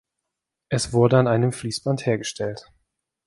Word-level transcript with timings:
Es 0.69 0.93
wurde 0.93 1.19
an 1.19 1.27
einem 1.27 1.51
Fließband 1.51 2.07
hergestellt. 2.07 2.65